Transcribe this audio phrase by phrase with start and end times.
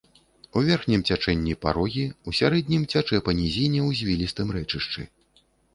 [0.61, 5.01] У верхнім цячэнні парогі, у сярэднім цячэ па нізіне ў звілістым рэчышчы.